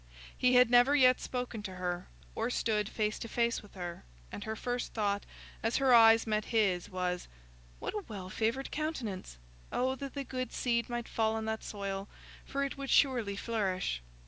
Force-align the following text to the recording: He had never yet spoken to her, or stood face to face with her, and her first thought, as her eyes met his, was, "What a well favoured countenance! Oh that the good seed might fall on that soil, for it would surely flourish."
He 0.35 0.55
had 0.55 0.71
never 0.71 0.95
yet 0.95 1.19
spoken 1.21 1.61
to 1.61 1.75
her, 1.75 2.07
or 2.33 2.49
stood 2.49 2.89
face 2.89 3.19
to 3.19 3.27
face 3.27 3.61
with 3.61 3.75
her, 3.75 4.03
and 4.31 4.45
her 4.45 4.55
first 4.55 4.95
thought, 4.95 5.27
as 5.61 5.77
her 5.77 5.93
eyes 5.93 6.25
met 6.25 6.45
his, 6.45 6.89
was, 6.89 7.27
"What 7.77 7.93
a 7.93 8.03
well 8.07 8.31
favoured 8.31 8.71
countenance! 8.71 9.37
Oh 9.71 9.93
that 9.93 10.15
the 10.15 10.23
good 10.23 10.53
seed 10.53 10.89
might 10.89 11.07
fall 11.07 11.35
on 11.35 11.45
that 11.45 11.63
soil, 11.63 12.09
for 12.43 12.63
it 12.63 12.79
would 12.79 12.89
surely 12.89 13.35
flourish." 13.35 14.01